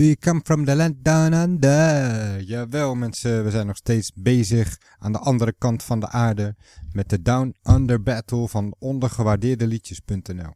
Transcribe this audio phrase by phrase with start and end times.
[0.00, 2.42] You come from the land down under?
[2.42, 6.56] Jawel mensen, we zijn nog steeds bezig aan de andere kant van de aarde
[6.92, 10.54] met de Down Under Battle van ondergewaardeerde liedjes.nl.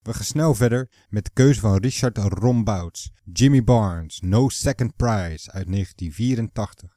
[0.00, 5.52] We gaan snel verder met de keuze van Richard Rombouts, Jimmy Barnes, No Second Prize
[5.52, 6.90] uit 1984.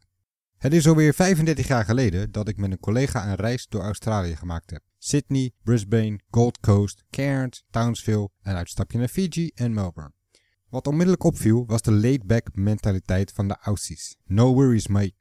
[0.57, 4.35] Het is alweer 35 jaar geleden dat ik met een collega een reis door Australië
[4.35, 4.81] gemaakt heb.
[4.97, 10.13] Sydney, Brisbane, Gold Coast, Cairns, Townsville en uitstapje naar Fiji en Melbourne.
[10.75, 14.17] Wat onmiddellijk opviel was de laid-back mentaliteit van de Aussies.
[14.25, 15.13] No worries mate.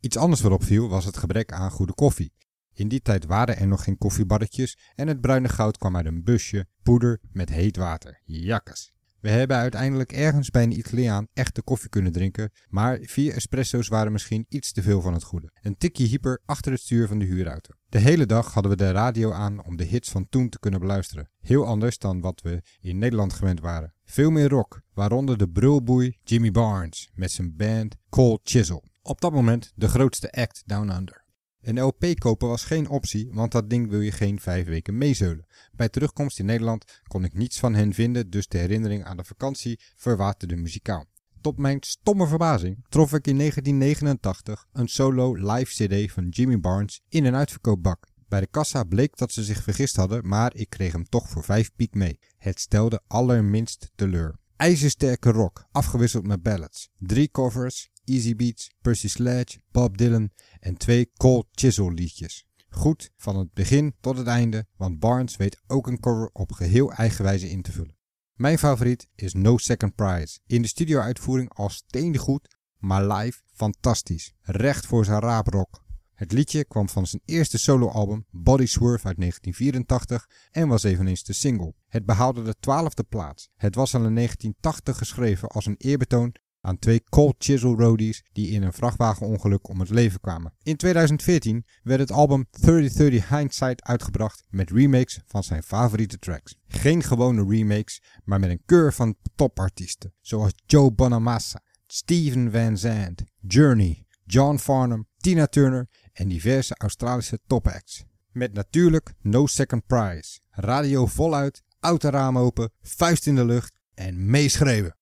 [0.00, 2.32] Iets anders wat opviel was het gebrek aan goede koffie.
[2.72, 6.24] In die tijd waren er nog geen koffiebarretjes en het bruine goud kwam uit een
[6.24, 8.20] busje poeder met heet water.
[8.24, 8.92] Jakkes.
[9.22, 14.12] We hebben uiteindelijk ergens bij een Italiaan echte koffie kunnen drinken, maar vier espresso's waren
[14.12, 15.50] misschien iets te veel van het goede.
[15.60, 17.74] Een tikje hyper achter het stuur van de huurauto.
[17.88, 20.80] De hele dag hadden we de radio aan om de hits van toen te kunnen
[20.80, 21.30] beluisteren.
[21.40, 23.94] Heel anders dan wat we in Nederland gewend waren.
[24.04, 28.84] Veel meer rock, waaronder de brulboei Jimmy Barnes met zijn band Cold Chisel.
[29.02, 31.21] Op dat moment de grootste act Down Under.
[31.62, 35.46] Een LP kopen was geen optie, want dat ding wil je geen vijf weken meezeulen.
[35.72, 39.24] Bij terugkomst in Nederland kon ik niets van hen vinden, dus de herinnering aan de
[39.24, 41.04] vakantie verwaterde muzikaal.
[41.40, 47.00] Tot mijn stomme verbazing trof ik in 1989 een solo live CD van Jimmy Barnes
[47.08, 48.06] in een uitverkoopbak.
[48.28, 51.44] Bij de kassa bleek dat ze zich vergist hadden, maar ik kreeg hem toch voor
[51.44, 52.18] 5 piek mee.
[52.38, 54.40] Het stelde allerminst teleur.
[54.56, 56.88] IJzersterke rock, afgewisseld met ballads.
[56.98, 62.46] Drie covers, Easy Beats, Percy Sledge, Bob Dylan en twee Cold Chisel liedjes.
[62.68, 66.92] Goed van het begin tot het einde, want Barnes weet ook een cover op geheel
[66.92, 67.96] eigen wijze in te vullen.
[68.34, 70.38] Mijn favoriet is No Second Prize.
[70.46, 74.32] In de studio-uitvoering al steengoed, maar live fantastisch.
[74.40, 75.82] Recht voor zijn raaprock.
[76.14, 81.32] Het liedje kwam van zijn eerste soloalbum Body Swerve uit 1984 en was eveneens de
[81.32, 81.74] single.
[81.88, 83.50] Het behaalde de twaalfde plaats.
[83.56, 88.50] Het was al in 1980 geschreven als een eerbetoon aan twee Cold Chisel roadies die
[88.50, 90.54] in een vrachtwagenongeluk om het leven kwamen.
[90.62, 96.56] In 2014 werd het album 3030 Hindsight uitgebracht met remakes van zijn favoriete tracks.
[96.66, 103.22] Geen gewone remakes, maar met een keur van topartiesten zoals Joe Bonamassa, Steven Van Zandt,
[103.40, 108.04] Journey, John Farnham, Tina Turner en diverse Australische topacts.
[108.30, 114.96] Met natuurlijk No Second Prize, radio voluit, autoraam open, vuist in de lucht en meeschreeuwen.